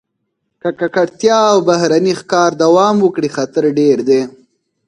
که 0.61 0.69
ککړتیا 0.79 1.39
او 1.51 1.57
بهرني 1.67 2.13
ښکار 2.19 2.51
دوام 2.63 2.95
وکړي، 3.01 3.29
خطر 3.35 3.63
ډېر 3.79 3.97
دی. 4.09 4.21